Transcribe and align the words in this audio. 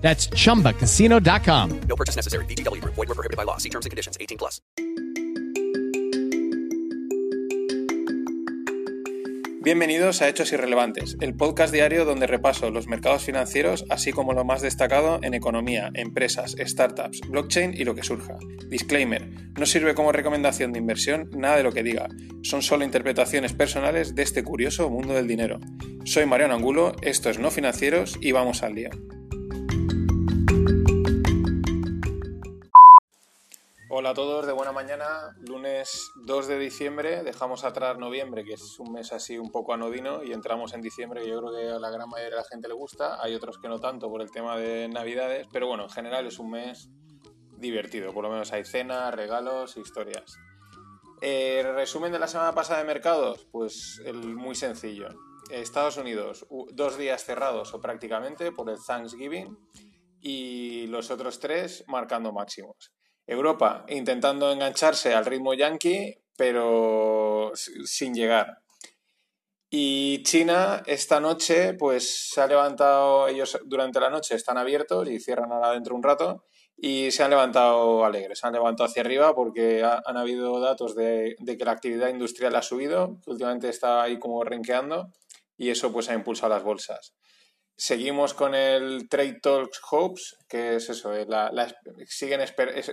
That's 0.00 0.28
chumbacasino.com. 0.30 1.80
No 1.88 1.96
purchase 1.96 2.16
necessary. 2.16 2.44
VGW 2.46 2.80
Group. 2.80 2.94
Void 2.94 3.08
were 3.08 3.14
prohibited 3.14 3.36
by 3.36 3.44
law. 3.44 3.58
See 3.58 3.70
terms 3.70 3.86
and 3.86 3.90
conditions. 3.90 4.16
18 4.20 4.38
plus. 4.38 4.60
Bienvenidos 9.62 10.22
a 10.22 10.28
Hechos 10.30 10.54
Irrelevantes, 10.54 11.18
el 11.20 11.34
podcast 11.34 11.70
diario 11.70 12.06
donde 12.06 12.26
repaso 12.26 12.70
los 12.70 12.86
mercados 12.86 13.24
financieros, 13.24 13.84
así 13.90 14.10
como 14.10 14.32
lo 14.32 14.42
más 14.42 14.62
destacado 14.62 15.20
en 15.22 15.34
economía, 15.34 15.90
empresas, 15.92 16.56
startups, 16.58 17.20
blockchain 17.28 17.74
y 17.74 17.84
lo 17.84 17.94
que 17.94 18.02
surja. 18.02 18.38
Disclaimer, 18.68 19.28
no 19.58 19.66
sirve 19.66 19.94
como 19.94 20.12
recomendación 20.12 20.72
de 20.72 20.78
inversión 20.78 21.28
nada 21.36 21.58
de 21.58 21.62
lo 21.62 21.72
que 21.72 21.82
diga, 21.82 22.08
son 22.42 22.62
solo 22.62 22.86
interpretaciones 22.86 23.52
personales 23.52 24.14
de 24.14 24.22
este 24.22 24.42
curioso 24.42 24.88
mundo 24.88 25.12
del 25.12 25.28
dinero. 25.28 25.60
Soy 26.06 26.24
Mariano 26.24 26.54
Angulo, 26.54 26.96
esto 27.02 27.28
es 27.28 27.38
No 27.38 27.50
Financieros 27.50 28.16
y 28.18 28.32
vamos 28.32 28.62
al 28.62 28.74
día. 28.74 28.88
Hola 33.92 34.10
a 34.10 34.14
todos, 34.14 34.46
de 34.46 34.52
buena 34.52 34.70
mañana. 34.70 35.34
Lunes 35.40 36.12
2 36.14 36.46
de 36.46 36.60
diciembre, 36.60 37.24
dejamos 37.24 37.64
atrás 37.64 37.98
noviembre, 37.98 38.44
que 38.44 38.52
es 38.52 38.78
un 38.78 38.92
mes 38.92 39.12
así 39.12 39.36
un 39.36 39.50
poco 39.50 39.74
anodino, 39.74 40.22
y 40.22 40.32
entramos 40.32 40.74
en 40.74 40.80
diciembre, 40.80 41.22
que 41.22 41.28
yo 41.30 41.40
creo 41.40 41.52
que 41.52 41.68
a 41.70 41.78
la 41.80 41.90
gran 41.90 42.08
mayoría 42.08 42.36
de 42.36 42.42
la 42.42 42.48
gente 42.48 42.68
le 42.68 42.74
gusta. 42.74 43.20
Hay 43.20 43.34
otros 43.34 43.58
que 43.58 43.66
no 43.68 43.80
tanto 43.80 44.08
por 44.08 44.22
el 44.22 44.30
tema 44.30 44.56
de 44.56 44.88
Navidades, 44.88 45.48
pero 45.52 45.66
bueno, 45.66 45.82
en 45.82 45.90
general 45.90 46.24
es 46.24 46.38
un 46.38 46.50
mes 46.50 46.88
divertido. 47.58 48.14
Por 48.14 48.22
lo 48.22 48.30
menos 48.30 48.52
hay 48.52 48.64
cenas, 48.64 49.12
regalos, 49.12 49.76
historias. 49.76 50.36
Eh, 51.20 51.68
resumen 51.74 52.12
de 52.12 52.20
la 52.20 52.28
semana 52.28 52.54
pasada 52.54 52.78
de 52.78 52.86
mercados, 52.86 53.48
pues 53.50 54.00
el 54.04 54.18
muy 54.36 54.54
sencillo. 54.54 55.08
Estados 55.50 55.96
Unidos, 55.96 56.46
dos 56.74 56.96
días 56.96 57.24
cerrados 57.24 57.74
o 57.74 57.80
prácticamente 57.80 58.52
por 58.52 58.70
el 58.70 58.78
Thanksgiving 58.86 59.58
y 60.20 60.86
los 60.86 61.10
otros 61.10 61.40
tres 61.40 61.82
marcando 61.88 62.32
máximos. 62.32 62.92
Europa 63.30 63.84
intentando 63.88 64.50
engancharse 64.50 65.14
al 65.14 65.24
ritmo 65.24 65.54
yankee, 65.54 66.18
pero 66.36 67.52
sin 67.54 68.12
llegar. 68.12 68.58
Y 69.70 70.24
China 70.24 70.82
esta 70.84 71.20
noche, 71.20 71.74
pues 71.74 72.30
se 72.30 72.40
ha 72.40 72.48
levantado, 72.48 73.28
ellos 73.28 73.56
durante 73.66 74.00
la 74.00 74.10
noche 74.10 74.34
están 74.34 74.58
abiertos 74.58 75.08
y 75.08 75.20
cierran 75.20 75.52
ahora 75.52 75.70
dentro 75.70 75.94
un 75.94 76.02
rato, 76.02 76.44
y 76.76 77.12
se 77.12 77.22
han 77.22 77.30
levantado 77.30 78.04
alegres, 78.04 78.40
se 78.40 78.48
han 78.48 78.54
levantado 78.54 78.88
hacia 78.88 79.02
arriba 79.02 79.32
porque 79.32 79.84
han 79.84 80.16
habido 80.16 80.58
datos 80.58 80.96
de, 80.96 81.36
que 81.46 81.64
la 81.64 81.72
actividad 81.72 82.08
industrial 82.08 82.56
ha 82.56 82.62
subido, 82.62 83.20
últimamente 83.26 83.68
está 83.68 84.02
ahí 84.02 84.18
como 84.18 84.42
renqueando, 84.42 85.12
y 85.56 85.70
eso 85.70 85.92
pues 85.92 86.08
ha 86.08 86.14
impulsado 86.14 86.52
las 86.52 86.64
bolsas. 86.64 87.14
Seguimos 87.82 88.34
con 88.34 88.54
el 88.54 89.08
Trade 89.08 89.40
Talks 89.40 89.80
Hopes, 89.90 90.36
que 90.46 90.76
es 90.76 90.90
eso, 90.90 91.14
eh, 91.14 91.26
siguen 92.06 92.42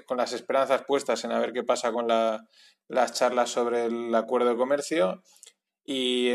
con 0.05 0.15
las 0.15 0.31
esperanzas 0.31 0.85
puestas 0.87 1.25
en 1.25 1.33
a 1.33 1.39
ver 1.39 1.51
qué 1.51 1.65
pasa 1.65 1.91
con 1.91 2.07
las 2.07 3.11
charlas 3.11 3.49
sobre 3.49 3.87
el 3.87 4.15
acuerdo 4.15 4.51
de 4.51 4.55
comercio. 4.55 5.21
Y 5.83 6.31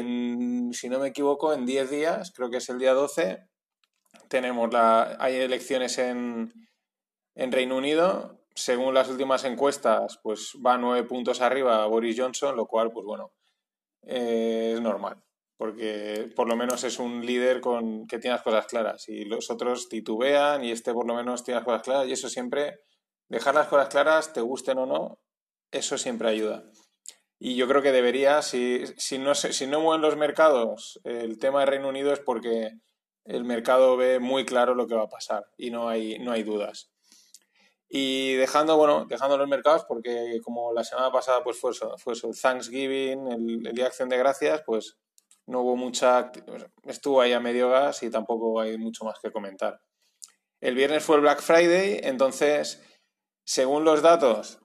si 0.74 0.90
no 0.90 0.98
me 0.98 1.08
equivoco, 1.08 1.54
en 1.54 1.64
10 1.64 1.90
días, 1.90 2.30
creo 2.36 2.50
que 2.50 2.58
es 2.58 2.68
el 2.68 2.78
día 2.78 2.92
12, 2.92 3.42
tenemos 4.28 4.70
la, 4.70 5.16
hay 5.18 5.36
elecciones 5.36 5.96
en, 5.96 6.52
en 7.34 7.52
Reino 7.52 7.78
Unido. 7.78 8.38
Según 8.54 8.92
las 8.92 9.08
últimas 9.08 9.44
encuestas, 9.44 10.20
pues 10.22 10.58
va 10.64 10.76
nueve 10.76 11.08
puntos 11.08 11.40
arriba 11.40 11.86
Boris 11.86 12.20
Johnson, 12.20 12.54
lo 12.54 12.66
cual, 12.66 12.90
pues 12.90 13.06
bueno, 13.06 13.32
eh, 14.02 14.72
es 14.74 14.80
normal 14.82 15.22
porque 15.56 16.30
por 16.34 16.48
lo 16.48 16.56
menos 16.56 16.84
es 16.84 16.98
un 16.98 17.24
líder 17.24 17.60
con 17.60 18.06
que 18.06 18.18
tiene 18.18 18.36
las 18.36 18.42
cosas 18.42 18.66
claras 18.66 19.08
y 19.08 19.24
los 19.24 19.50
otros 19.50 19.88
titubean 19.88 20.64
y 20.64 20.72
este 20.72 20.92
por 20.92 21.06
lo 21.06 21.14
menos 21.14 21.44
tiene 21.44 21.60
las 21.60 21.64
cosas 21.64 21.82
claras 21.82 22.08
y 22.08 22.12
eso 22.12 22.28
siempre, 22.28 22.80
dejar 23.28 23.54
las 23.54 23.68
cosas 23.68 23.88
claras, 23.88 24.32
te 24.32 24.40
gusten 24.40 24.78
o 24.78 24.86
no, 24.86 25.18
eso 25.70 25.98
siempre 25.98 26.28
ayuda. 26.28 26.64
Y 27.38 27.56
yo 27.56 27.66
creo 27.66 27.82
que 27.82 27.90
debería, 27.90 28.40
si, 28.40 28.84
si, 28.96 29.18
no, 29.18 29.34
si 29.34 29.66
no 29.66 29.80
mueven 29.80 30.00
los 30.00 30.16
mercados, 30.16 31.00
el 31.02 31.38
tema 31.38 31.60
de 31.60 31.66
Reino 31.66 31.88
Unido 31.88 32.12
es 32.12 32.20
porque 32.20 32.70
el 33.24 33.44
mercado 33.44 33.96
ve 33.96 34.20
muy 34.20 34.44
claro 34.44 34.74
lo 34.74 34.86
que 34.86 34.94
va 34.94 35.04
a 35.04 35.08
pasar 35.08 35.46
y 35.56 35.70
no 35.70 35.88
hay, 35.88 36.18
no 36.18 36.32
hay 36.32 36.44
dudas. 36.44 36.92
Y 37.88 38.34
dejando, 38.34 38.76
bueno, 38.76 39.06
dejando 39.08 39.36
los 39.36 39.48
mercados, 39.48 39.84
porque 39.86 40.38
como 40.42 40.72
la 40.72 40.84
semana 40.84 41.10
pasada 41.10 41.42
pues 41.42 41.58
fue 41.58 41.72
eso, 41.72 41.96
fue 41.98 42.14
eso 42.14 42.28
el 42.28 42.40
Thanksgiving, 42.40 43.28
el, 43.28 43.66
el 43.66 43.74
Día 43.74 43.84
de 43.84 43.88
Acción 43.88 44.08
de 44.08 44.18
Gracias, 44.18 44.62
pues 44.64 44.96
no 45.46 45.60
hubo 45.60 45.76
mucha. 45.76 46.30
Estuvo 46.84 47.20
ahí 47.20 47.32
a 47.32 47.40
medio 47.40 47.70
gas 47.70 48.02
y 48.02 48.10
tampoco 48.10 48.60
hay 48.60 48.78
mucho 48.78 49.04
más 49.04 49.18
que 49.22 49.32
comentar. 49.32 49.80
El 50.60 50.74
viernes 50.76 51.02
fue 51.02 51.16
el 51.16 51.22
Black 51.22 51.40
Friday, 51.40 52.00
entonces, 52.04 52.80
según 53.44 53.84
los 53.84 54.00
datos, 54.00 54.60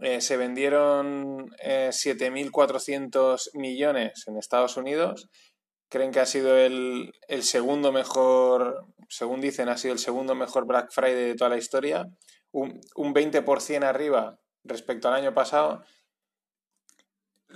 eh, 0.00 0.20
se 0.20 0.36
vendieron 0.36 1.48
7.400 1.50 3.46
eh, 3.46 3.58
millones 3.58 4.24
en 4.26 4.36
Estados 4.36 4.76
Unidos. 4.76 5.28
Creen 5.88 6.10
que 6.12 6.20
ha 6.20 6.26
sido 6.26 6.56
el, 6.56 7.12
el, 7.28 7.42
segundo 7.42 7.92
mejor, 7.92 8.86
según 9.08 9.40
dicen, 9.40 9.68
ha 9.68 9.76
sido 9.76 9.92
el 9.92 9.98
segundo 9.98 10.34
mejor 10.34 10.66
Black 10.66 10.90
Friday 10.92 11.24
de 11.24 11.34
toda 11.34 11.50
la 11.50 11.58
historia. 11.58 12.06
Un, 12.52 12.80
un 12.96 13.14
20% 13.14 13.84
arriba 13.84 14.38
respecto 14.64 15.08
al 15.08 15.14
año 15.14 15.34
pasado 15.34 15.82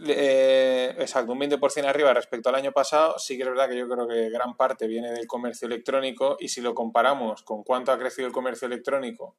eh, 0.06 0.94
exacto, 0.98 1.32
un 1.32 1.38
20% 1.38 1.86
arriba 1.86 2.12
respecto 2.12 2.48
al 2.48 2.56
año 2.56 2.72
pasado. 2.72 3.18
Sí 3.18 3.36
que 3.36 3.44
es 3.44 3.48
verdad 3.48 3.68
que 3.68 3.76
yo 3.76 3.88
creo 3.88 4.08
que 4.08 4.30
gran 4.30 4.56
parte 4.56 4.86
viene 4.86 5.12
del 5.12 5.26
comercio 5.26 5.66
electrónico 5.66 6.36
y 6.40 6.48
si 6.48 6.60
lo 6.60 6.74
comparamos 6.74 7.42
con 7.42 7.62
cuánto 7.62 7.92
ha 7.92 7.98
crecido 7.98 8.26
el 8.26 8.32
comercio 8.32 8.66
electrónico 8.66 9.36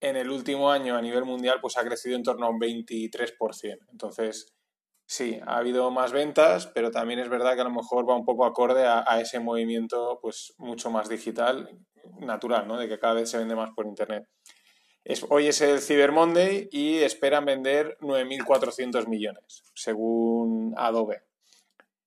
en 0.00 0.16
el 0.16 0.30
último 0.30 0.70
año 0.70 0.96
a 0.96 1.02
nivel 1.02 1.24
mundial, 1.24 1.58
pues 1.60 1.76
ha 1.76 1.84
crecido 1.84 2.16
en 2.16 2.22
torno 2.22 2.46
a 2.46 2.50
un 2.50 2.58
23%. 2.58 3.78
Entonces, 3.92 4.54
sí, 5.06 5.38
ha 5.46 5.58
habido 5.58 5.90
más 5.90 6.12
ventas, 6.12 6.66
pero 6.68 6.90
también 6.90 7.20
es 7.20 7.28
verdad 7.28 7.54
que 7.54 7.60
a 7.60 7.64
lo 7.64 7.70
mejor 7.70 8.08
va 8.08 8.16
un 8.16 8.24
poco 8.24 8.46
acorde 8.46 8.86
a, 8.86 9.04
a 9.06 9.20
ese 9.20 9.40
movimiento 9.40 10.18
pues 10.22 10.54
mucho 10.58 10.90
más 10.90 11.08
digital, 11.08 11.68
natural, 12.18 12.66
¿no? 12.66 12.78
De 12.78 12.88
que 12.88 12.98
cada 12.98 13.14
vez 13.14 13.30
se 13.30 13.38
vende 13.38 13.54
más 13.54 13.70
por 13.72 13.86
Internet 13.86 14.26
hoy 15.28 15.48
es 15.48 15.60
el 15.60 15.80
Cyber 15.80 16.12
Monday 16.12 16.68
y 16.70 16.98
esperan 16.98 17.44
vender 17.44 17.96
9.400 18.00 19.06
millones, 19.08 19.62
según 19.74 20.74
Adobe. 20.76 21.22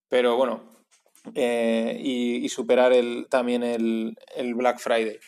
Pero 0.08 0.36
bueno, 0.36 0.74
eh, 1.34 1.98
y, 2.00 2.48
superar 2.50 2.94
también 3.30 3.64
el, 3.64 4.16
Black 4.56 4.80
Friday. 4.80 5.20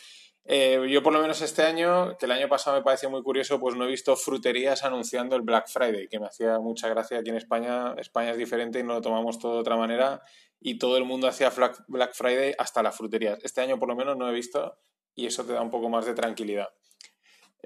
Eh, 0.48 0.86
yo 0.88 1.02
por 1.02 1.12
lo 1.12 1.20
menos 1.20 1.42
este 1.42 1.62
año, 1.62 2.16
que 2.18 2.26
el 2.26 2.32
año 2.32 2.48
pasado 2.48 2.76
me 2.76 2.84
pareció 2.84 3.10
muy 3.10 3.22
curioso, 3.22 3.58
pues 3.58 3.74
no 3.74 3.84
he 3.84 3.88
visto 3.88 4.14
fruterías 4.14 4.84
anunciando 4.84 5.34
el 5.34 5.42
Black 5.42 5.68
Friday, 5.68 6.06
que 6.06 6.20
me 6.20 6.26
hacía 6.26 6.60
mucha 6.60 6.88
gracia 6.88 7.18
aquí 7.18 7.30
en 7.30 7.36
España. 7.36 7.94
España 7.98 8.30
es 8.30 8.38
diferente 8.38 8.78
y 8.78 8.84
no 8.84 8.94
lo 8.94 9.00
tomamos 9.00 9.40
todo 9.40 9.54
de 9.54 9.60
otra 9.60 9.76
manera 9.76 10.22
y 10.60 10.78
todo 10.78 10.96
el 10.96 11.04
mundo 11.04 11.26
hacía 11.26 11.52
Black 11.88 12.14
Friday 12.14 12.54
hasta 12.58 12.82
las 12.82 12.96
fruterías. 12.96 13.38
Este 13.42 13.60
año 13.60 13.78
por 13.78 13.88
lo 13.88 13.96
menos 13.96 14.16
no 14.16 14.28
he 14.30 14.32
visto 14.32 14.78
y 15.14 15.26
eso 15.26 15.44
te 15.44 15.52
da 15.52 15.62
un 15.62 15.70
poco 15.70 15.88
más 15.88 16.06
de 16.06 16.14
tranquilidad. 16.14 16.68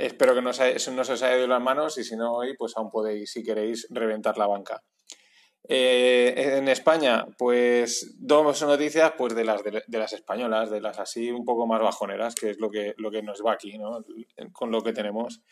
Espero 0.01 0.35
que 0.35 0.41
no, 0.41 0.55
se, 0.55 0.77
os 0.77 1.11
haya 1.11 1.37
ido 1.37 1.47
las 1.47 1.61
manos 1.61 1.99
y 1.99 2.05
si 2.05 2.17
no 2.17 2.33
hoy, 2.33 2.57
pues 2.57 2.75
aún 2.77 2.91
podéis, 2.91 3.33
si 3.33 3.43
queréis, 3.43 3.87
reventar 3.91 4.39
la 4.39 4.47
banca. 4.47 4.83
Eh, 5.69 6.57
en 6.57 6.69
España, 6.69 7.27
pues 7.37 8.17
dos 8.19 8.63
noticias 8.63 9.13
pues 9.19 9.35
de 9.35 9.45
las, 9.45 9.63
de, 9.63 9.99
las 9.99 10.15
españolas, 10.15 10.71
de 10.71 10.81
las 10.81 10.99
así 10.99 11.31
un 11.31 11.45
poco 11.45 11.67
más 11.67 11.83
bajoneras, 11.83 12.35
que 12.35 12.49
es 12.49 12.59
lo 12.59 12.71
que, 12.71 12.95
lo 12.97 13.11
que 13.11 13.23
nos 13.23 13.43
va 13.45 13.53
aquí, 13.53 13.77
¿no? 13.77 14.03
con 14.53 14.71
lo 14.71 14.81
que 14.81 14.95
tenemos. 14.95 15.43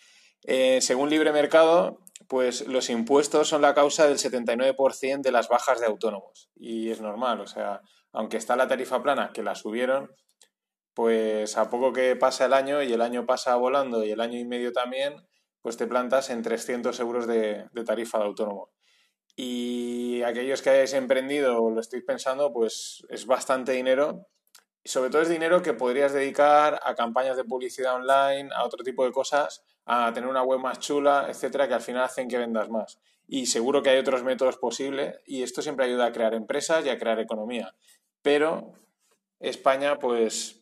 Eh, 0.45 0.81
según 0.81 1.11
Libre 1.11 1.31
Mercado, 1.31 1.99
pues 2.27 2.67
los 2.67 2.89
impuestos 2.89 3.49
son 3.49 3.61
la 3.61 3.75
causa 3.75 4.09
del 4.09 4.17
79% 4.17 5.21
de 5.21 5.33
las 5.33 5.49
bajas 5.49 5.79
de 5.81 5.87
autónomos. 5.87 6.51
Y 6.57 6.91
es 6.91 7.03
normal, 7.03 7.43
o 7.43 7.47
sea, 7.47 7.83
aunque 8.13 8.39
está 8.39 8.57
la 8.57 8.67
tarifa 8.67 9.03
plana, 9.03 9.31
que 9.35 9.43
la 9.43 9.55
subieron, 9.55 10.11
pues 10.99 11.57
a 11.57 11.71
poco 11.71 11.93
que 11.93 12.17
pasa 12.17 12.47
el 12.47 12.53
año 12.53 12.83
y 12.83 12.93
el 12.93 13.01
año 13.03 13.25
pasa 13.25 13.55
volando 13.55 14.03
y 14.03 14.11
el 14.11 14.21
año 14.21 14.37
y 14.37 14.45
medio 14.45 14.73
también, 14.73 15.15
pues 15.63 15.77
te 15.77 15.87
plantas 15.87 16.29
en 16.29 16.43
300 16.43 16.99
euros 16.99 17.29
de, 17.29 17.67
tarifa 17.87 18.19
de 18.19 18.25
autónomo. 18.25 18.71
Y 19.37 20.23
aquellos 20.23 20.61
que 20.61 20.71
hayáis 20.71 20.95
emprendido 20.95 21.63
o 21.63 21.71
lo 21.71 21.81
estáis 21.81 22.03
pensando, 22.03 22.53
pues 22.53 23.07
es 23.11 23.27
bastante 23.27 23.71
dinero 23.71 24.27
sobre 24.85 25.11
todo 25.11 25.23
es 25.23 25.29
dinero 25.29 25.63
que 25.63 25.73
podrías 25.73 26.13
dedicar 26.13 26.81
a 26.83 26.97
campañas 26.97 27.37
de 27.37 27.45
publicidad 27.45 27.95
online, 27.95 28.51
a 28.53 28.65
otro 28.65 28.83
tipo 28.83 29.05
de 29.05 29.13
cosas, 29.13 29.63
a 29.87 30.13
tener 30.13 30.29
una 30.29 30.43
web 30.43 30.59
más 30.59 30.81
chula, 30.81 31.27
etcétera, 31.29 31.69
que 31.69 31.75
al 31.75 31.81
final 31.81 32.03
hacen 32.03 32.27
que 32.27 32.39
vendas 32.39 32.71
más. 32.71 32.99
Y 33.29 33.47
seguro 33.47 33.85
que 33.85 33.91
hay 33.91 33.99
otros 33.99 34.25
métodos 34.25 34.57
posibles 34.57 35.21
y 35.27 35.45
esto 35.45 35.63
siempre 35.63 35.85
ayuda 35.85 36.07
a 36.07 36.13
crear 36.13 36.35
empresas 36.35 36.85
y 36.85 36.89
a 36.89 36.99
crear 36.99 37.21
economía. 37.21 37.73
Pero 38.21 38.73
España, 39.39 40.01
pues, 40.01 40.58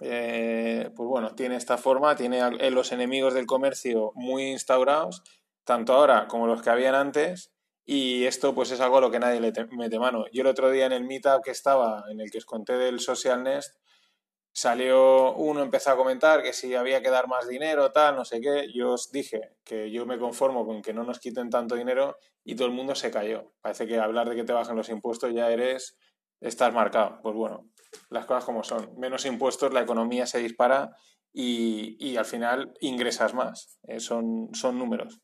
eh, 0.00 0.90
pues 0.94 1.08
bueno, 1.08 1.34
tiene 1.34 1.56
esta 1.56 1.76
forma, 1.76 2.16
tiene 2.16 2.70
los 2.70 2.92
enemigos 2.92 3.34
del 3.34 3.46
comercio 3.46 4.12
muy 4.14 4.50
instaurados, 4.50 5.22
tanto 5.64 5.94
ahora 5.94 6.26
como 6.28 6.46
los 6.46 6.62
que 6.62 6.70
habían 6.70 6.94
antes, 6.94 7.52
y 7.84 8.24
esto 8.24 8.54
pues 8.54 8.70
es 8.70 8.80
algo 8.80 8.98
a 8.98 9.00
lo 9.00 9.10
que 9.10 9.18
nadie 9.18 9.40
le 9.40 9.52
mete 9.72 9.98
mano. 9.98 10.24
Yo 10.32 10.42
el 10.42 10.48
otro 10.48 10.70
día 10.70 10.86
en 10.86 10.92
el 10.92 11.04
meetup 11.04 11.42
que 11.44 11.50
estaba, 11.50 12.04
en 12.10 12.20
el 12.20 12.30
que 12.30 12.38
os 12.38 12.46
conté 12.46 12.74
del 12.74 13.00
Social 13.00 13.42
Nest, 13.42 13.76
salió 14.52 15.34
uno, 15.34 15.62
empezó 15.62 15.90
a 15.90 15.96
comentar 15.96 16.42
que 16.42 16.52
si 16.52 16.74
había 16.74 17.02
que 17.02 17.10
dar 17.10 17.26
más 17.26 17.48
dinero, 17.48 17.90
tal, 17.90 18.16
no 18.16 18.24
sé 18.24 18.40
qué. 18.40 18.70
Yo 18.72 18.92
os 18.92 19.10
dije 19.10 19.56
que 19.64 19.90
yo 19.90 20.06
me 20.06 20.18
conformo 20.18 20.66
con 20.66 20.82
que 20.82 20.92
no 20.92 21.04
nos 21.04 21.18
quiten 21.18 21.50
tanto 21.50 21.74
dinero 21.74 22.18
y 22.44 22.54
todo 22.54 22.68
el 22.68 22.74
mundo 22.74 22.94
se 22.94 23.10
cayó. 23.10 23.52
Parece 23.60 23.86
que 23.86 23.98
hablar 23.98 24.28
de 24.28 24.36
que 24.36 24.44
te 24.44 24.52
bajen 24.52 24.76
los 24.76 24.88
impuestos 24.90 25.32
ya 25.32 25.50
eres, 25.50 25.96
estás 26.42 26.74
marcado. 26.74 27.20
Pues 27.22 27.34
bueno, 27.34 27.70
las 28.10 28.26
cosas 28.26 28.44
como 28.44 28.62
son. 28.62 28.90
Menos 28.98 29.24
impuestos, 29.26 29.72
la 29.72 29.82
economía 29.82 30.26
se 30.26 30.38
dispara 30.38 30.90
y, 31.32 31.96
y 31.98 32.16
al 32.16 32.24
final 32.24 32.72
ingresas 32.80 33.34
más. 33.34 33.78
Eh, 33.88 34.00
son, 34.00 34.48
son 34.52 34.78
números. 34.78 35.20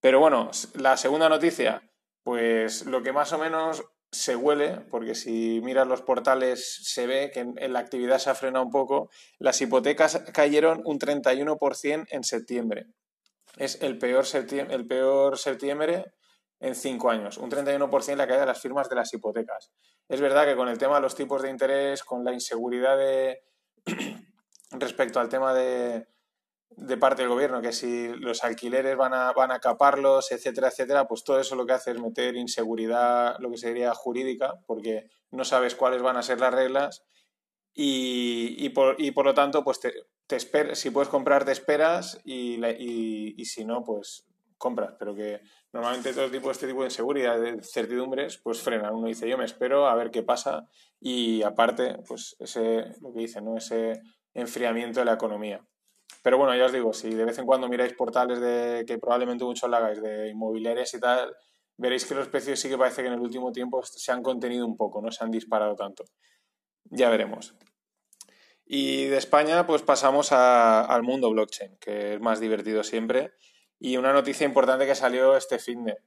Pero 0.00 0.20
bueno, 0.20 0.50
la 0.74 0.96
segunda 0.96 1.28
noticia, 1.28 1.82
pues 2.22 2.86
lo 2.86 3.02
que 3.02 3.12
más 3.12 3.32
o 3.32 3.38
menos 3.38 3.82
se 4.10 4.36
huele, 4.36 4.80
porque 4.90 5.14
si 5.14 5.60
miras 5.62 5.86
los 5.86 6.02
portales 6.02 6.80
se 6.82 7.06
ve 7.06 7.30
que 7.32 7.40
en, 7.40 7.72
la 7.72 7.80
actividad 7.80 8.18
se 8.18 8.30
ha 8.30 8.34
frenado 8.34 8.64
un 8.64 8.70
poco, 8.70 9.10
las 9.38 9.60
hipotecas 9.60 10.22
cayeron 10.32 10.82
un 10.84 10.98
31% 10.98 12.06
en 12.10 12.24
septiembre. 12.24 12.86
Es 13.56 13.82
el 13.82 13.98
peor, 13.98 14.24
septiembre, 14.24 14.76
el 14.76 14.86
peor 14.86 15.36
septiembre 15.36 16.12
en 16.60 16.74
cinco 16.74 17.10
años, 17.10 17.38
un 17.38 17.50
31% 17.50 18.16
la 18.16 18.26
caída 18.26 18.40
de 18.40 18.46
las 18.46 18.60
firmas 18.60 18.88
de 18.88 18.96
las 18.96 19.12
hipotecas. 19.14 19.70
Es 20.08 20.20
verdad 20.20 20.44
que 20.44 20.56
con 20.56 20.68
el 20.68 20.78
tema 20.78 20.96
de 20.96 21.02
los 21.02 21.14
tipos 21.14 21.42
de 21.42 21.50
interés, 21.50 22.02
con 22.02 22.24
la 22.24 22.32
inseguridad 22.32 22.96
de 22.96 23.42
respecto 24.72 25.20
al 25.20 25.28
tema 25.28 25.54
de, 25.54 26.08
de 26.70 26.96
parte 26.96 27.22
del 27.22 27.30
gobierno, 27.30 27.62
que 27.62 27.72
si 27.72 28.08
los 28.08 28.44
alquileres 28.44 28.96
van 28.96 29.14
a, 29.14 29.32
van 29.32 29.50
a 29.50 29.60
caparlos, 29.60 30.32
etcétera, 30.32 30.68
etcétera, 30.68 31.06
pues 31.06 31.24
todo 31.24 31.40
eso 31.40 31.56
lo 31.56 31.66
que 31.66 31.72
hace 31.72 31.92
es 31.92 32.00
meter 32.00 32.36
inseguridad, 32.36 33.36
lo 33.38 33.50
que 33.50 33.58
sería 33.58 33.94
jurídica, 33.94 34.54
porque 34.66 35.08
no 35.30 35.44
sabes 35.44 35.74
cuáles 35.74 36.02
van 36.02 36.16
a 36.16 36.22
ser 36.22 36.40
las 36.40 36.52
reglas 36.52 37.04
y, 37.80 38.56
y, 38.58 38.70
por, 38.70 38.96
y 38.98 39.12
por, 39.12 39.24
lo 39.24 39.34
tanto, 39.34 39.62
pues 39.62 39.78
te, 39.78 39.92
te 40.26 40.74
si 40.74 40.90
puedes 40.90 41.08
comprar, 41.08 41.44
te 41.44 41.52
esperas 41.52 42.20
y, 42.24 42.60
y, 42.64 43.44
si 43.44 43.64
no, 43.64 43.84
pues 43.84 44.26
compras. 44.58 44.94
Pero 44.98 45.14
que 45.14 45.40
normalmente 45.72 46.12
todo 46.12 46.30
tipo, 46.30 46.50
este 46.50 46.66
tipo 46.66 46.80
de 46.80 46.88
inseguridad, 46.88 47.40
de 47.40 47.62
certidumbres, 47.62 48.38
pues 48.38 48.60
frenan. 48.60 48.94
Uno 48.94 49.08
dice, 49.08 49.28
yo 49.28 49.38
me 49.38 49.44
espero 49.44 49.88
a 49.88 49.94
ver 49.94 50.10
qué 50.10 50.22
pasa 50.22 50.68
y 51.00 51.42
aparte, 51.42 51.96
pues 52.06 52.36
ese, 52.38 52.84
lo 53.00 53.12
que 53.12 53.20
dice, 53.20 53.40
¿no? 53.40 53.56
Ese 53.56 54.02
enfriamiento 54.34 55.00
de 55.00 55.06
la 55.06 55.14
economía. 55.14 55.64
Pero 56.22 56.38
bueno, 56.38 56.54
ya 56.56 56.66
os 56.66 56.72
digo, 56.72 56.92
si 56.92 57.14
de 57.14 57.24
vez 57.24 57.38
en 57.38 57.46
cuando 57.46 57.68
miráis 57.68 57.94
portales 57.94 58.40
de 58.40 58.84
que 58.86 58.98
probablemente 58.98 59.44
muchos 59.44 59.70
lo 59.70 59.76
hagáis 59.76 60.02
de 60.02 60.28
inmobiliarias 60.28 60.92
y 60.94 61.00
tal, 61.00 61.34
veréis 61.76 62.04
que 62.04 62.14
los 62.14 62.28
precios 62.28 62.58
sí 62.58 62.68
que 62.68 62.76
parece 62.76 63.02
que 63.02 63.08
en 63.08 63.14
el 63.14 63.20
último 63.20 63.52
tiempo 63.52 63.82
se 63.82 64.12
han 64.12 64.22
contenido 64.22 64.66
un 64.66 64.76
poco, 64.76 65.00
no 65.00 65.10
se 65.10 65.24
han 65.24 65.30
disparado 65.30 65.74
tanto. 65.76 66.04
Ya 66.84 67.08
veremos. 67.08 67.54
Y 68.66 69.06
de 69.06 69.16
España, 69.16 69.66
pues 69.66 69.82
pasamos 69.82 70.32
al 70.32 71.02
mundo 71.02 71.30
blockchain, 71.30 71.78
que 71.78 72.14
es 72.14 72.20
más 72.20 72.40
divertido 72.40 72.82
siempre. 72.84 73.32
Y 73.78 73.96
una 73.96 74.12
noticia 74.12 74.46
importante 74.46 74.86
que 74.86 74.94
salió 74.94 75.36
este 75.36 75.58
fin 75.58 75.84
de. 75.84 75.98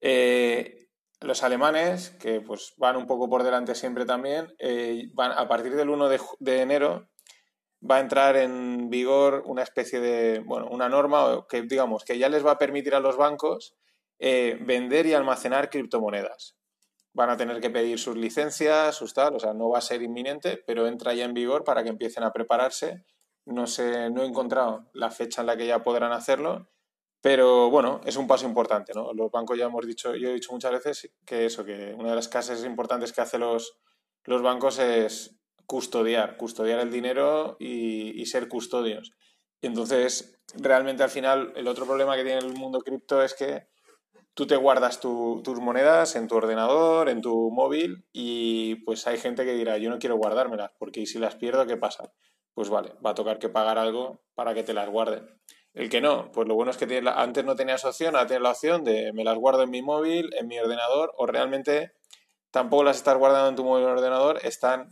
Eh, 0.00 0.88
los 1.20 1.42
alemanes, 1.42 2.10
que 2.10 2.40
pues 2.40 2.72
van 2.78 2.96
un 2.96 3.06
poco 3.06 3.28
por 3.28 3.42
delante 3.42 3.74
siempre 3.74 4.06
también, 4.06 4.54
eh, 4.58 5.10
van 5.12 5.32
a 5.32 5.46
partir 5.48 5.76
del 5.76 5.90
1 5.90 6.08
de 6.08 6.60
enero 6.62 7.10
va 7.88 7.96
a 7.96 8.00
entrar 8.00 8.36
en 8.36 8.90
vigor 8.90 9.42
una 9.46 9.62
especie 9.62 10.00
de, 10.00 10.40
bueno, 10.40 10.68
una 10.70 10.88
norma 10.88 11.46
que 11.48 11.62
digamos 11.62 12.04
que 12.04 12.18
ya 12.18 12.28
les 12.28 12.44
va 12.44 12.52
a 12.52 12.58
permitir 12.58 12.94
a 12.94 13.00
los 13.00 13.16
bancos 13.16 13.74
eh, 14.18 14.58
vender 14.60 15.06
y 15.06 15.14
almacenar 15.14 15.70
criptomonedas. 15.70 16.56
Van 17.12 17.30
a 17.30 17.36
tener 17.36 17.60
que 17.60 17.70
pedir 17.70 17.98
sus 17.98 18.16
licencias, 18.16 18.94
sus 18.94 19.14
tal, 19.14 19.34
o 19.34 19.40
sea, 19.40 19.54
no 19.54 19.70
va 19.70 19.78
a 19.78 19.82
ser 19.82 20.02
inminente, 20.02 20.62
pero 20.66 20.86
entra 20.86 21.14
ya 21.14 21.24
en 21.24 21.34
vigor 21.34 21.64
para 21.64 21.82
que 21.82 21.88
empiecen 21.88 22.22
a 22.22 22.32
prepararse. 22.32 23.04
No 23.46 23.66
sé, 23.66 24.10
no 24.10 24.22
he 24.22 24.26
encontrado 24.26 24.90
la 24.92 25.10
fecha 25.10 25.40
en 25.40 25.46
la 25.46 25.56
que 25.56 25.66
ya 25.66 25.82
podrán 25.82 26.12
hacerlo, 26.12 26.68
pero 27.20 27.68
bueno, 27.70 28.00
es 28.04 28.16
un 28.16 28.26
paso 28.26 28.46
importante, 28.46 28.92
¿no? 28.94 29.12
Los 29.12 29.30
bancos 29.30 29.58
ya 29.58 29.66
hemos 29.66 29.86
dicho, 29.86 30.14
yo 30.14 30.30
he 30.30 30.34
dicho 30.34 30.52
muchas 30.52 30.72
veces 30.72 31.12
que 31.26 31.46
eso, 31.46 31.64
que 31.64 31.94
una 31.96 32.10
de 32.10 32.16
las 32.16 32.28
casas 32.28 32.64
importantes 32.64 33.12
que 33.12 33.20
hacen 33.20 33.40
los, 33.40 33.78
los 34.24 34.42
bancos 34.42 34.78
es 34.78 35.36
custodiar, 35.66 36.36
custodiar 36.36 36.80
el 36.80 36.90
dinero 36.90 37.56
y, 37.60 38.24
ser 38.26 38.48
custodios. 38.48 39.12
Y 39.60 39.66
entonces, 39.66 40.40
realmente 40.54 41.02
al 41.02 41.10
final, 41.10 41.52
el 41.54 41.68
otro 41.68 41.86
problema 41.86 42.16
que 42.16 42.24
tiene 42.24 42.38
el 42.38 42.54
mundo 42.54 42.80
cripto 42.80 43.22
es 43.22 43.34
que 43.34 43.68
tú 44.34 44.46
te 44.46 44.56
guardas 44.56 44.98
tus 45.00 45.60
monedas 45.60 46.16
en 46.16 46.26
tu 46.26 46.36
ordenador, 46.36 47.08
en 47.08 47.20
tu 47.20 47.50
móvil, 47.50 48.04
y 48.12 48.76
pues 48.84 49.06
hay 49.06 49.18
gente 49.18 49.44
que 49.44 49.52
dirá, 49.52 49.78
yo 49.78 49.90
no 49.90 49.98
quiero 49.98 50.16
guardármelas, 50.16 50.72
porque 50.78 51.06
si 51.06 51.18
las 51.18 51.36
pierdo, 51.36 51.66
¿qué 51.66 51.76
pasa? 51.76 52.12
Pues 52.54 52.68
vale, 52.68 52.94
va 53.04 53.10
a 53.10 53.14
tocar 53.14 53.38
que 53.38 53.48
pagar 53.48 53.78
algo 53.78 54.22
para 54.34 54.54
que 54.54 54.64
te 54.64 54.74
las 54.74 54.88
guarden. 54.88 55.28
El 55.80 55.88
que 55.88 56.02
no, 56.02 56.30
pues 56.30 56.46
lo 56.46 56.54
bueno 56.54 56.72
es 56.72 56.76
que 56.76 57.02
antes 57.06 57.42
no 57.42 57.56
tenías 57.56 57.86
opción, 57.86 58.14
ahora 58.14 58.26
tienes 58.26 58.42
la 58.42 58.50
opción 58.50 58.84
de 58.84 59.14
me 59.14 59.24
las 59.24 59.38
guardo 59.38 59.62
en 59.62 59.70
mi 59.70 59.80
móvil, 59.80 60.28
en 60.38 60.46
mi 60.46 60.58
ordenador, 60.58 61.10
o 61.16 61.24
realmente 61.24 61.92
tampoco 62.50 62.84
las 62.84 62.98
estás 62.98 63.16
guardando 63.16 63.48
en 63.48 63.56
tu 63.56 63.64
móvil 63.64 63.86
o 63.86 63.92
ordenador, 63.92 64.40
están 64.42 64.90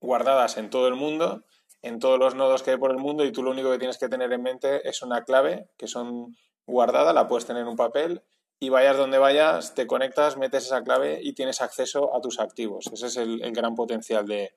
guardadas 0.00 0.56
en 0.56 0.70
todo 0.70 0.86
el 0.86 0.94
mundo, 0.94 1.42
en 1.82 1.98
todos 1.98 2.20
los 2.20 2.36
nodos 2.36 2.62
que 2.62 2.70
hay 2.70 2.76
por 2.76 2.92
el 2.92 2.98
mundo 2.98 3.24
y 3.24 3.32
tú 3.32 3.42
lo 3.42 3.50
único 3.50 3.72
que 3.72 3.78
tienes 3.78 3.98
que 3.98 4.08
tener 4.08 4.32
en 4.32 4.40
mente 4.40 4.88
es 4.88 5.02
una 5.02 5.24
clave 5.24 5.68
que 5.76 5.88
son 5.88 6.36
guardada, 6.64 7.12
la 7.12 7.26
puedes 7.26 7.46
tener 7.46 7.62
en 7.62 7.68
un 7.70 7.76
papel 7.76 8.22
y 8.60 8.68
vayas 8.68 8.96
donde 8.96 9.18
vayas, 9.18 9.74
te 9.74 9.88
conectas, 9.88 10.36
metes 10.36 10.66
esa 10.66 10.84
clave 10.84 11.18
y 11.24 11.32
tienes 11.32 11.60
acceso 11.60 12.14
a 12.14 12.20
tus 12.20 12.38
activos. 12.38 12.88
Ese 12.92 13.08
es 13.08 13.16
el, 13.16 13.40
gran 13.50 13.74
potencial 13.74 14.26
de, 14.28 14.54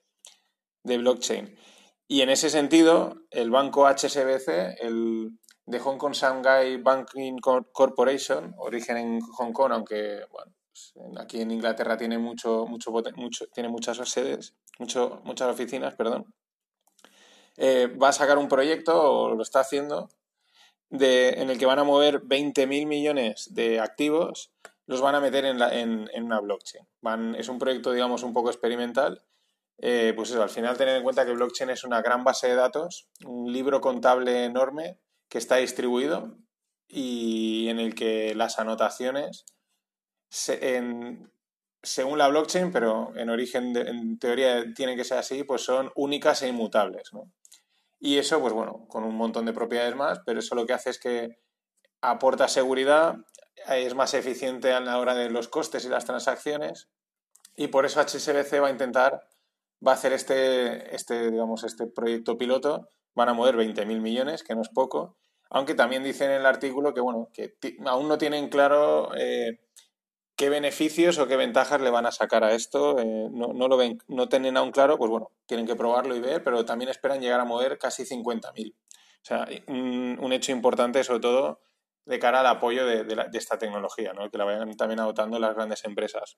blockchain. 0.84 1.58
Y 2.08 2.22
en 2.22 2.30
ese 2.30 2.52
sentido, 2.52 3.16
el 3.32 3.50
banco 3.50 3.88
HSBC, 3.88 4.82
el 4.82 5.32
de 5.68 5.80
Hong 5.80 5.98
Kong 5.98 6.14
Shanghai 6.14 6.78
Banking 6.78 7.38
Corporation, 7.40 8.56
origen 8.58 8.98
en 8.98 9.22
Hong 9.22 9.52
Kong, 9.52 9.74
aunque 9.74 10.22
bueno, 10.32 10.54
pues, 10.72 10.94
aquí 11.20 11.42
en 11.42 11.52
Inglaterra 11.52 11.98
tiene 11.98 12.18
mucho, 12.18 12.66
mucho, 12.66 12.92
tiene 13.54 13.70
muchas 13.70 13.98
sedes, 14.10 14.56
mucho, 14.80 15.22
muchas 15.26 15.50
oficinas, 15.50 15.94
perdón, 15.94 16.34
eh, 17.58 17.88
va 18.02 18.10
a 18.10 18.14
sacar 18.14 18.38
un 18.38 18.48
proyecto, 18.48 19.12
o 19.12 19.36
lo 19.36 19.44
está 19.44 19.60
haciendo, 19.60 20.10
de, 20.90 21.32
en 21.32 21.50
el 21.50 21.58
que 21.58 21.66
van 21.66 21.80
a 21.80 21.84
mover 21.84 22.22
20.000 22.22 22.88
millones 22.88 23.54
de 23.54 23.82
activos, 23.82 24.54
los 24.86 25.02
van 25.02 25.16
a 25.16 25.20
meter 25.20 25.44
en, 25.44 25.60
la, 25.60 25.78
en, 25.78 26.10
en 26.14 26.24
una 26.24 26.40
blockchain. 26.40 26.88
Es 27.38 27.50
un 27.50 27.60
proyecto, 27.60 27.92
digamos, 27.92 28.24
un 28.24 28.32
poco 28.32 28.50
experimental. 28.50 29.22
Eh, 29.80 30.14
pues 30.16 30.30
eso, 30.30 30.42
al 30.42 30.50
final 30.50 30.78
tener 30.78 30.96
en 30.96 31.04
cuenta 31.04 31.26
que 31.26 31.34
blockchain 31.34 31.72
es 31.72 31.84
una 31.84 32.02
gran 32.02 32.24
base 32.24 32.48
de 32.48 32.56
datos, 32.56 33.10
un 33.26 33.52
libro 33.52 33.82
contable 33.82 34.46
enorme 34.46 34.98
que 35.30 35.38
está 35.38 35.58
distribuido 35.58 36.38
y 36.88 37.68
en 37.70 37.80
el 37.80 37.96
que 37.96 38.34
las 38.36 38.60
anotaciones 38.60 39.46
según 41.88 42.18
la 42.18 42.28
blockchain, 42.28 42.72
pero 42.72 43.16
en 43.16 43.30
origen, 43.30 43.76
en 43.76 44.20
teoría 44.20 44.74
tiene 44.74 44.96
que 44.96 45.04
ser 45.04 45.18
así, 45.18 45.44
pues 45.44 45.62
son 45.62 45.92
únicas 45.96 46.42
e 46.42 46.48
inmutables. 46.50 47.14
¿no? 47.14 47.32
Y 48.00 48.18
eso, 48.18 48.40
pues 48.42 48.54
bueno, 48.54 48.86
con 48.88 49.04
un 49.04 49.16
montón 49.16 49.46
de 49.46 49.54
propiedades 49.54 49.96
más, 49.96 50.20
pero 50.26 50.40
eso 50.40 50.56
lo 50.56 50.66
que 50.66 50.74
hace 50.74 50.90
es 50.90 51.00
que 51.00 51.40
aporta 52.02 52.48
seguridad, 52.48 53.16
es 53.68 53.96
más 53.96 54.14
eficiente 54.14 54.72
a 54.74 54.80
la 54.80 55.00
hora 55.00 55.16
de 55.16 55.30
los 55.30 55.48
costes 55.48 55.86
y 55.86 55.90
las 55.90 56.06
transacciones, 56.06 56.90
y 57.56 57.68
por 57.68 57.86
eso 57.86 58.02
HSBC 58.02 58.62
va 58.62 58.68
a 58.68 58.72
intentar, 58.72 59.28
va 59.86 59.92
a 59.92 59.96
hacer 59.96 60.14
este, 60.14 60.96
este 60.96 61.32
digamos, 61.32 61.64
este 61.64 61.88
proyecto 61.88 62.38
piloto, 62.38 62.90
van 63.18 63.30
a 63.30 63.34
mover 63.34 63.58
20.000 63.58 64.00
millones, 64.00 64.44
que 64.44 64.56
no 64.56 64.62
es 64.62 64.70
poco, 64.70 65.18
aunque 65.50 65.74
también 65.74 66.04
dicen 66.04 66.32
en 66.32 66.38
el 66.38 66.46
artículo 66.46 66.94
que, 66.94 67.02
bueno, 67.02 67.30
que 67.34 67.56
aún 67.86 68.08
no 68.08 68.18
tienen 68.18 68.48
claro... 68.48 69.12
Eh, 69.18 69.60
qué 70.38 70.50
beneficios 70.50 71.18
o 71.18 71.28
qué 71.28 71.36
ventajas 71.36 71.82
le 71.82 71.90
van 71.90 72.06
a 72.06 72.12
sacar 72.12 72.44
a 72.44 72.54
esto. 72.54 73.00
Eh, 73.00 73.28
no, 73.32 73.68
lo 73.68 73.76
ven, 73.76 73.98
no 74.08 74.30
tienen 74.30 74.56
aún 74.56 74.72
claro, 74.72 74.98
pues 74.98 75.10
bueno, 75.10 75.32
tienen 75.48 75.66
que 75.66 75.76
probarlo 75.76 76.16
y 76.16 76.20
ver, 76.20 76.44
pero 76.44 76.64
también 76.64 76.90
esperan 76.90 77.20
llegar 77.20 77.40
a 77.40 77.46
mover 77.46 77.80
casi 77.80 78.04
50.000. 78.04 78.74
O 78.74 78.76
sea, 79.24 79.48
un, 79.68 80.32
hecho 80.32 80.52
importante, 80.52 81.04
sobre 81.04 81.20
todo 81.22 81.60
de 82.06 82.20
cara 82.20 82.40
al 82.40 82.46
apoyo 82.46 82.86
de, 82.86 83.04
esta 83.34 83.58
tecnología, 83.58 84.14
¿no? 84.14 84.30
que 84.30 84.38
la 84.38 84.46
vayan 84.46 84.78
también 84.78 85.00
adoptando 85.00 85.40
las 85.40 85.56
grandes 85.56 85.84
empresas. 85.84 86.38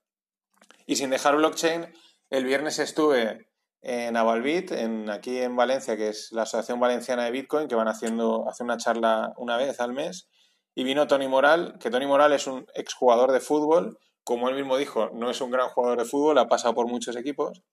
Y 0.87 0.95
sin 0.95 1.11
dejar 1.11 1.35
blockchain, 1.35 1.93
el 2.29 2.45
viernes 2.45 2.79
estuve 2.79 3.48
en 3.81 4.17
Avalbit, 4.17 4.71
en, 4.71 5.09
aquí 5.09 5.39
en 5.39 5.55
Valencia, 5.55 5.95
que 5.95 6.09
es 6.09 6.31
la 6.31 6.43
Asociación 6.43 6.79
Valenciana 6.79 7.25
de 7.25 7.31
Bitcoin, 7.31 7.67
que 7.67 7.75
van 7.75 7.87
haciendo, 7.87 8.47
hace 8.49 8.63
una 8.63 8.77
charla 8.77 9.33
una 9.37 9.57
vez 9.57 9.79
al 9.79 9.93
mes. 9.93 10.29
Y 10.75 10.83
vino 10.83 11.07
Tony 11.07 11.27
Moral, 11.27 11.77
que 11.79 11.89
Tony 11.89 12.05
Moral 12.05 12.33
es 12.33 12.47
un 12.47 12.65
exjugador 12.73 13.31
de 13.31 13.39
fútbol, 13.39 13.97
como 14.23 14.49
él 14.49 14.55
mismo 14.55 14.77
dijo, 14.77 15.09
no 15.13 15.29
es 15.29 15.41
un 15.41 15.51
gran 15.51 15.69
jugador 15.69 15.99
de 15.99 16.05
fútbol, 16.05 16.37
ha 16.37 16.47
pasado 16.47 16.73
por 16.73 16.87
muchos 16.87 17.15
equipos. 17.15 17.63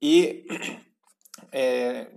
Y 0.00 0.46
eh, 1.52 2.08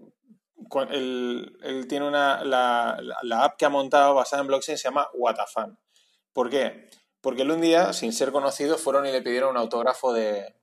él, 0.92 1.86
tiene 1.90 2.08
una, 2.08 2.44
la, 2.44 3.00
la, 3.24 3.44
app 3.44 3.58
que 3.58 3.66
ha 3.66 3.70
montado 3.70 4.14
basada 4.14 4.42
en 4.42 4.48
blockchain 4.48 4.78
se 4.78 4.84
llama 4.84 5.08
Watafan. 5.14 5.78
¿Por 6.34 6.50
qué? 6.50 6.90
Porque 7.22 7.42
él 7.42 7.52
un 7.52 7.62
día, 7.62 7.94
sin 7.94 8.14
ser 8.14 8.32
conocido, 8.32 8.78
fueron 8.78 9.06
y 9.06 9.12
le 9.12 9.22
pidieron 9.22 9.52
un 9.52 9.58
autógrafo 9.58 10.14
de, 10.14 10.56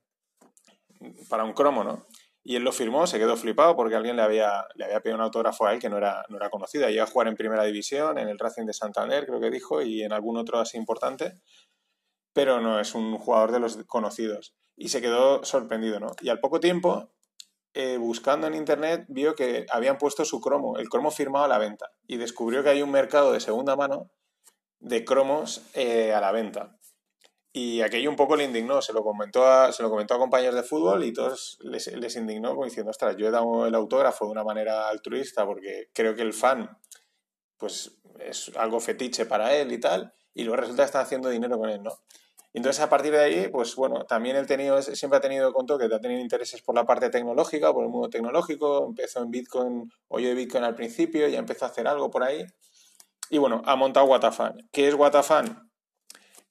para 1.29 1.43
un 1.43 1.53
cromo, 1.53 1.83
¿no? 1.83 2.05
Y 2.43 2.55
él 2.55 2.63
lo 2.63 2.71
firmó, 2.71 3.05
se 3.05 3.19
quedó 3.19 3.35
flipado 3.35 3.75
porque 3.75 3.95
alguien 3.95 4.15
le 4.15 4.21
había, 4.21 4.65
le 4.75 4.85
había 4.85 5.01
pedido 5.01 5.17
un 5.17 5.23
autógrafo 5.23 5.65
a 5.65 5.73
él 5.73 5.79
que 5.79 5.89
no 5.89 5.97
era, 5.97 6.23
no 6.29 6.37
era 6.37 6.49
conocido. 6.49 6.89
Iba 6.89 7.03
a 7.03 7.07
jugar 7.07 7.27
en 7.27 7.35
primera 7.35 7.63
división, 7.63 8.17
en 8.17 8.29
el 8.29 8.39
Racing 8.39 8.65
de 8.65 8.73
Santander, 8.73 9.25
creo 9.25 9.39
que 9.39 9.51
dijo, 9.51 9.81
y 9.81 10.03
en 10.03 10.13
algún 10.13 10.37
otro 10.37 10.59
así 10.59 10.77
importante, 10.77 11.33
pero 12.33 12.61
no 12.61 12.79
es 12.79 12.95
un 12.95 13.17
jugador 13.17 13.51
de 13.51 13.59
los 13.59 13.77
conocidos. 13.85 14.55
Y 14.75 14.89
se 14.89 15.01
quedó 15.01 15.43
sorprendido, 15.43 15.99
¿no? 15.99 16.15
Y 16.21 16.29
al 16.29 16.39
poco 16.39 16.59
tiempo, 16.59 17.11
eh, 17.73 17.97
buscando 17.97 18.47
en 18.47 18.55
internet, 18.55 19.05
vio 19.09 19.35
que 19.35 19.65
habían 19.69 19.97
puesto 19.97 20.23
su 20.25 20.39
cromo, 20.39 20.77
el 20.77 20.89
cromo 20.89 21.11
firmado 21.11 21.45
a 21.45 21.49
la 21.49 21.57
venta, 21.57 21.91
y 22.07 22.17
descubrió 22.17 22.63
que 22.63 22.69
hay 22.69 22.81
un 22.81 22.91
mercado 22.91 23.33
de 23.33 23.41
segunda 23.41 23.75
mano 23.75 24.09
de 24.79 25.03
cromos 25.03 25.61
eh, 25.73 26.13
a 26.13 26.21
la 26.21 26.31
venta. 26.31 26.78
Y 27.61 27.81
aquello 27.81 28.09
un 28.09 28.15
poco 28.15 28.37
le 28.37 28.45
indignó, 28.45 28.81
se 28.81 28.93
lo 28.93 29.03
comentó 29.03 29.45
a, 29.45 29.73
se 29.73 29.83
lo 29.83 29.89
comentó 29.89 30.13
a 30.13 30.17
compañeros 30.17 30.55
de 30.55 30.63
fútbol 30.63 31.03
y 31.03 31.11
todos 31.11 31.59
les, 31.61 32.15
indignó 32.15 32.55
diciendo, 32.63 32.91
ostras, 32.91 33.17
yo 33.17 33.27
he 33.27 33.31
dado 33.31 33.67
el 33.67 33.75
autógrafo 33.75 34.23
de 34.23 34.31
una 34.31 34.45
manera 34.45 34.87
altruista 34.87 35.45
porque 35.45 35.89
creo 35.93 36.15
que 36.15 36.21
el 36.21 36.31
fan 36.31 36.69
pues 37.57 37.99
es 38.19 38.49
algo 38.55 38.79
fetiche 38.79 39.25
para 39.25 39.53
él 39.53 39.73
y 39.73 39.77
tal, 39.77 40.13
y 40.33 40.45
luego 40.45 40.61
resulta 40.61 40.83
que 40.83 40.85
están 40.85 41.01
haciendo 41.01 41.27
dinero 41.27 41.57
con 41.57 41.69
él, 41.69 41.83
¿no? 41.83 41.99
entonces 42.53 42.81
a 42.81 42.89
partir 42.89 43.11
de 43.11 43.19
ahí, 43.19 43.49
pues 43.49 43.75
bueno, 43.75 44.05
también 44.05 44.37
él 44.37 44.47
tenido, 44.47 44.81
siempre 44.81 45.17
ha 45.17 45.21
tenido 45.21 45.51
contó 45.51 45.77
que 45.77 45.93
ha 45.93 45.99
tenido 45.99 46.21
intereses 46.21 46.61
por 46.61 46.75
la 46.75 46.85
parte 46.85 47.09
tecnológica, 47.09 47.73
por 47.73 47.83
el 47.83 47.89
mundo 47.89 48.09
tecnológico, 48.09 48.85
empezó 48.87 49.21
en 49.21 49.31
Bitcoin, 49.31 49.91
oyó 50.07 50.29
de 50.29 50.35
Bitcoin 50.35 50.63
al 50.63 50.75
principio, 50.75 51.27
ya 51.27 51.39
empezó 51.39 51.65
a 51.65 51.67
hacer 51.67 51.89
algo 51.89 52.09
por 52.09 52.23
ahí. 52.23 52.45
Y 53.29 53.37
bueno, 53.37 53.61
ha 53.65 53.75
montado 53.75 54.07
Watafan. 54.07 54.69
¿Qué 54.71 54.87
es 54.87 54.95
Watafan? 54.95 55.68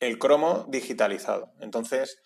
El 0.01 0.19
cromo 0.19 0.67
digitalizado. 0.69 1.53
Entonces, 1.61 2.21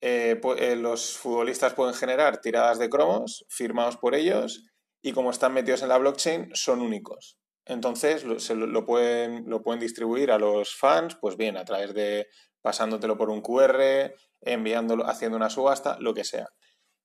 eh, 0.00 0.40
eh, 0.58 0.76
los 0.76 1.16
futbolistas 1.16 1.74
pueden 1.74 1.94
generar 1.94 2.40
tiradas 2.40 2.78
de 2.78 2.90
cromos 2.90 3.46
firmados 3.48 3.96
por 3.96 4.14
ellos 4.14 4.64
y 5.02 5.12
como 5.12 5.30
están 5.30 5.54
metidos 5.54 5.82
en 5.82 5.88
la 5.88 5.98
blockchain, 5.98 6.50
son 6.54 6.80
únicos. 6.80 7.38
Entonces, 7.66 8.24
lo, 8.24 8.84
pueden, 8.84 9.48
lo 9.48 9.62
pueden 9.62 9.80
distribuir 9.80 10.30
a 10.30 10.38
los 10.38 10.74
fans, 10.74 11.16
pues 11.20 11.36
bien, 11.36 11.56
a 11.56 11.64
través 11.64 11.94
de 11.94 12.26
pasándotelo 12.60 13.16
por 13.16 13.30
un 13.30 13.40
QR, 13.40 14.12
enviándolo, 14.42 15.06
haciendo 15.06 15.36
una 15.36 15.50
subasta, 15.50 15.96
lo 16.00 16.12
que 16.12 16.24
sea. 16.24 16.48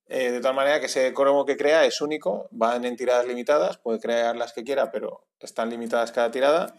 Eh, 0.08 0.32
de 0.32 0.42
tal 0.42 0.56
manera 0.56 0.80
que 0.80 0.88
ese 0.88 1.14
cromo 1.14 1.46
que 1.46 1.56
crea 1.56 1.86
es 1.86 2.02
único, 2.02 2.48
van 2.52 2.84
en 2.84 2.96
tiradas 2.96 3.28
limitadas, 3.28 3.78
puede 3.78 4.00
crear 4.00 4.36
las 4.36 4.54
que 4.54 4.64
quiera, 4.64 4.92
pero 4.92 5.28
están 5.40 5.70
limitadas 5.70 6.12
cada 6.12 6.32
tirada 6.32 6.76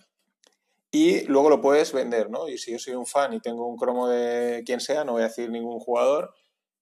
y 0.92 1.24
luego 1.26 1.50
lo 1.50 1.60
puedes 1.60 1.92
vender, 1.92 2.30
¿no? 2.30 2.48
Y 2.48 2.58
si 2.58 2.72
yo 2.72 2.78
soy 2.78 2.94
un 2.94 3.06
fan 3.06 3.32
y 3.32 3.40
tengo 3.40 3.66
un 3.66 3.76
cromo 3.76 4.08
de 4.08 4.62
quien 4.66 4.80
sea, 4.80 5.04
no 5.04 5.12
voy 5.12 5.22
a 5.22 5.28
decir 5.28 5.50
ningún 5.50 5.78
jugador, 5.78 6.34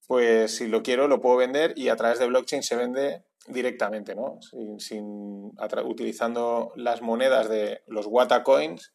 pues 0.07 0.57
si 0.57 0.67
lo 0.67 0.83
quiero 0.83 1.09
lo 1.09 1.21
puedo 1.21 1.37
vender 1.37 1.75
y 1.77 1.91
a 1.91 1.97
través 1.97 2.19
de 2.19 2.27
blockchain 2.27 2.63
se 2.63 2.77
vende 2.77 3.25
directamente, 3.47 4.15
¿no? 4.15 4.39
Sin, 4.79 5.53
utilizando 5.85 6.73
las 6.77 7.03
monedas 7.03 7.49
de 7.51 7.83
los 7.87 8.07
Wata 8.07 8.43
Coins, 8.43 8.95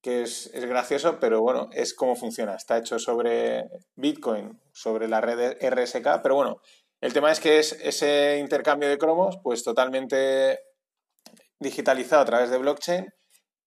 que 0.00 0.22
es, 0.22 0.50
es, 0.54 0.64
gracioso, 0.64 1.18
pero 1.20 1.42
bueno, 1.42 1.68
es 1.72 1.92
como 1.92 2.16
funciona. 2.16 2.54
Está 2.54 2.78
hecho 2.78 2.98
sobre 2.98 3.68
Bitcoin, 3.96 4.58
sobre 4.72 5.08
la 5.08 5.20
red 5.20 5.58
RSK, 5.60 6.22
pero 6.22 6.36
bueno, 6.36 6.60
el 7.00 7.12
tema 7.12 7.30
es 7.30 7.40
que 7.40 7.58
es 7.58 7.72
ese 7.72 8.38
intercambio 8.38 8.88
de 8.88 8.98
cromos, 8.98 9.38
pues 9.42 9.62
totalmente 9.62 10.58
digitalizado 11.60 12.22
a 12.22 12.26
través 12.26 12.50
de 12.50 12.58
blockchain 12.58 13.12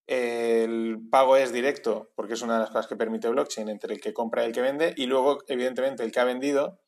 el 0.08 1.00
pago 1.10 1.38
es 1.38 1.52
directo, 1.52 2.12
porque 2.16 2.34
es 2.34 2.42
una 2.42 2.56
de 2.56 2.60
las 2.62 2.70
cosas 2.70 2.88
que 2.88 2.96
permite 2.96 3.30
blockchain 3.30 3.70
entre 3.70 3.94
el 3.94 4.02
que 4.02 4.14
compra 4.14 4.44
y 4.44 4.48
el 4.48 4.54
que 4.54 4.62
vende, 4.62 4.94
y 4.98 5.06
luego, 5.06 5.40
evidentemente, 5.48 6.04
el 6.04 6.12
que 6.12 6.20
ha 6.20 6.26
vendido, 6.26 6.80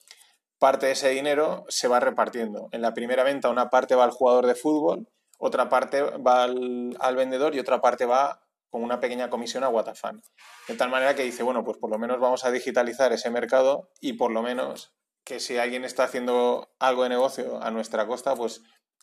parte 0.59 0.85
de 0.85 0.91
ese 0.93 1.09
dinero 1.09 1.65
se 1.67 1.87
va 1.87 1.99
repartiendo. 1.99 2.69
En 2.71 2.81
la 2.81 2.93
primera 2.93 3.23
venta, 3.23 3.49
una 3.49 3.69
parte 3.69 3.95
va 3.95 4.05
al 4.05 4.11
jugador 4.11 4.45
de 4.45 4.55
fútbol, 4.55 5.07
otra 5.37 5.67
parte 5.67 6.01
va 6.01 6.43
al, 6.43 7.15
vendedor 7.17 7.53
y 7.53 7.59
otra 7.59 7.81
parte 7.81 8.05
va 8.05 8.47
con 8.69 8.81
una 8.81 9.01
pequeña 9.01 9.29
comisión 9.29 9.65
a 9.65 9.69
Watafan. 9.69 10.21
De 10.69 10.75
tal 10.75 10.89
manera 10.89 11.15
que 11.15 11.23
dice, 11.23 11.43
bueno, 11.43 11.65
pues 11.65 11.77
por 11.77 11.89
lo 11.89 11.99
menos 11.99 12.19
vamos 12.19 12.45
a 12.45 12.51
digitalizar 12.51 13.11
ese 13.11 13.29
mercado 13.29 13.89
y 13.99 14.13
por 14.13 14.31
lo 14.31 14.41
menos 14.41 14.95
que 15.25 15.41
si 15.41 15.57
alguien 15.57 15.83
está 15.83 16.05
haciendo 16.05 16.73
algo 16.79 17.03
de 17.03 17.09
negocio 17.09 17.61
a 17.61 17.69
nuestra 17.71 18.07
costa, 18.07 18.35
pues 18.35 18.61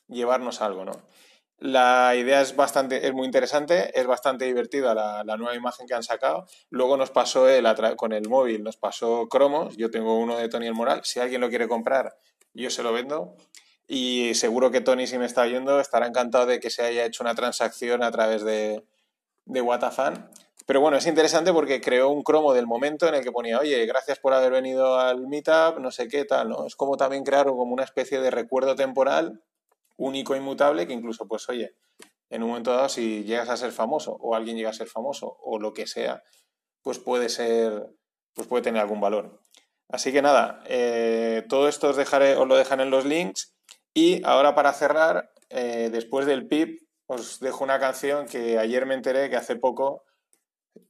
llevarnos 0.08 0.62
algo, 0.62 0.86
¿no? 0.86 0.92
La 1.60 2.16
idea 2.16 2.40
es 2.40 2.56
bastante, 2.56 3.06
es 3.06 3.12
muy 3.12 3.26
interesante, 3.26 3.90
es 3.98 4.06
bastante 4.06 4.46
divertida 4.46 4.94
la, 4.94 5.36
nueva 5.36 5.54
imagen 5.54 5.86
que 5.86 5.92
han 5.92 6.02
sacado. 6.02 6.46
Luego 6.70 6.96
nos 6.96 7.10
pasó 7.10 7.50
él 7.50 7.66
con 7.96 8.14
el 8.14 8.30
móvil, 8.30 8.62
nos 8.62 8.78
pasó 8.78 9.28
cromos. 9.28 9.76
Yo 9.76 9.90
tengo 9.90 10.18
uno 10.18 10.38
de 10.38 10.48
Tony 10.48 10.68
el 10.68 10.72
Moral. 10.72 11.02
Si 11.04 11.20
alguien 11.20 11.42
lo 11.42 11.50
quiere 11.50 11.68
comprar, 11.68 12.16
yo 12.54 12.70
se 12.70 12.82
lo 12.82 12.94
vendo. 12.94 13.36
Y 13.86 14.32
seguro 14.34 14.70
que 14.70 14.80
Tony, 14.80 15.06
si 15.06 15.18
me 15.18 15.26
está 15.26 15.44
viendo, 15.44 15.80
estará 15.80 16.06
encantado 16.06 16.46
de 16.46 16.60
que 16.60 16.70
se 16.70 16.82
haya 16.82 17.04
hecho 17.04 17.22
una 17.22 17.34
transacción 17.34 18.02
a 18.02 18.10
través 18.10 18.42
de, 18.42 18.82
de 19.44 19.60
Watafan. 19.60 20.30
Pero 20.64 20.80
bueno, 20.80 20.96
es 20.96 21.06
interesante 21.06 21.52
porque 21.52 21.82
creó 21.82 22.08
un 22.08 22.22
cromo 22.22 22.54
del 22.54 22.66
momento 22.66 23.06
en 23.06 23.16
el 23.16 23.22
que 23.22 23.32
ponía, 23.32 23.58
oye, 23.58 23.84
gracias 23.84 24.18
por 24.18 24.32
haber 24.32 24.52
venido 24.52 24.98
al 24.98 25.26
meetup, 25.26 25.78
no 25.78 25.90
sé 25.90 26.08
qué 26.08 26.24
tal, 26.24 26.48
¿no? 26.48 26.66
Es 26.66 26.74
como 26.74 26.96
también 26.96 27.22
crear 27.22 27.48
como 27.48 27.74
una 27.74 27.84
especie 27.84 28.20
de 28.20 28.30
recuerdo 28.30 28.76
temporal 28.76 29.42
único, 30.00 30.34
inmutable, 30.34 30.86
que 30.86 30.92
incluso, 30.92 31.28
pues 31.28 31.48
oye, 31.48 31.76
en 32.30 32.42
un 32.42 32.48
momento 32.50 32.72
dado, 32.72 32.88
si 32.88 33.24
llegas 33.24 33.48
a 33.48 33.56
ser 33.56 33.72
famoso 33.72 34.16
o 34.20 34.34
alguien 34.34 34.56
llega 34.56 34.70
a 34.70 34.74
ser 34.74 34.88
famoso 34.88 35.36
o 35.42 35.58
lo 35.58 35.72
que 35.72 35.86
sea, 35.86 36.22
pues 36.82 36.98
puede 36.98 37.28
ser, 37.28 37.86
pues 38.34 38.48
puede 38.48 38.62
tener 38.62 38.80
algún 38.80 39.00
valor. 39.00 39.42
Así 39.88 40.12
que 40.12 40.22
nada, 40.22 40.62
eh, 40.66 41.44
todo 41.48 41.68
esto 41.68 41.90
os, 41.90 41.96
dejaré, 41.96 42.36
os 42.36 42.46
lo 42.46 42.56
dejaré 42.56 42.84
en 42.84 42.90
los 42.90 43.04
links 43.04 43.54
y 43.92 44.24
ahora 44.24 44.54
para 44.54 44.72
cerrar, 44.72 45.30
eh, 45.50 45.90
después 45.90 46.26
del 46.26 46.46
PIB, 46.46 46.78
os 47.06 47.40
dejo 47.40 47.64
una 47.64 47.80
canción 47.80 48.26
que 48.26 48.58
ayer 48.58 48.86
me 48.86 48.94
enteré 48.94 49.28
que 49.28 49.36
hace 49.36 49.56
poco 49.56 50.04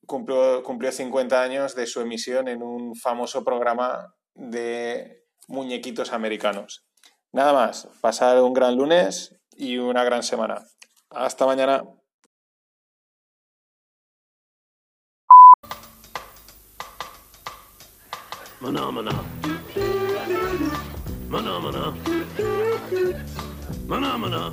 cumplió, 0.06 0.62
cumplió 0.62 0.92
50 0.92 1.42
años 1.42 1.74
de 1.74 1.86
su 1.86 2.02
emisión 2.02 2.48
en 2.48 2.62
un 2.62 2.94
famoso 2.94 3.42
programa 3.42 4.14
de 4.34 5.24
muñequitos 5.48 6.12
americanos. 6.12 6.89
Nada 7.32 7.52
más, 7.52 7.88
pasar 8.00 8.42
un 8.42 8.52
gran 8.52 8.76
lunes 8.76 9.36
y 9.56 9.78
una 9.78 10.02
gran 10.02 10.22
semana. 10.22 10.64
Hasta 11.10 11.46
mañana. 11.46 11.84
Maná, 18.60 18.90
maná. 18.90 19.12
Maná, 21.28 21.58
maná. 21.60 21.94
Maná, 23.86 24.18
maná. 24.18 24.52